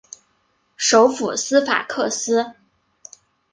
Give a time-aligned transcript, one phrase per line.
[0.77, 2.53] 首府斯法克斯。